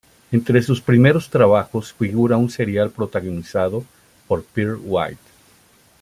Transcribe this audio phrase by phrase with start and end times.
[0.31, 3.83] Entre sus primeros trabajos figura un serial protagonizado
[4.27, 5.21] por Pearl White.